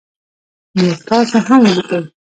نور 0.77 0.95
تاسو 1.07 1.37
هم 1.47 1.61
ولیکی 1.65 1.99